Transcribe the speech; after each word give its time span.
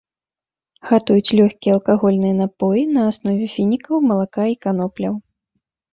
Гатуюць 0.91 1.35
лёгкія 1.39 1.71
алкагольныя 1.77 2.35
напоі 2.41 2.83
на 2.97 3.01
аснове 3.11 3.45
фінікаў, 3.55 3.95
малака 4.13 4.43
і 4.55 4.61
канопляў. 4.65 5.13